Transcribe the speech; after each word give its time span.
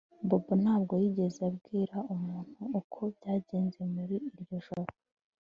Bobo 0.27 0.53
ntabwo 0.63 0.93
yigeze 1.03 1.39
abwira 1.49 1.95
umuntu 2.13 2.61
uko 2.79 2.99
byagenze 3.15 3.79
muri 3.93 4.15
iryo 4.27 4.43
joro 4.65 4.91